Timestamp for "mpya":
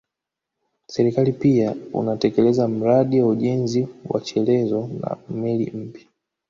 5.71-6.05